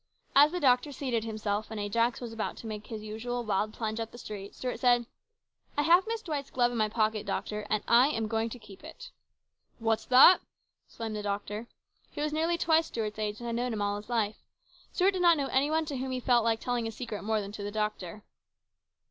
[0.35, 3.99] As the doctor seated himself, and Ajax was about to make his usual wild plunge
[3.99, 5.05] up the street, Stuart said,"
[5.77, 8.57] I have Miss D wight's glove in my pocket, doctor, and I am going to
[8.57, 9.11] keep it.""
[9.77, 10.41] What's that!"
[10.87, 11.67] exclaimed the doctor.
[12.09, 14.37] He was nearly twice Stuart's age and had known him all his life.
[14.91, 17.39] Stuart did not know any one to whom he felt like telling his secret more
[17.39, 18.23] than to the doctor.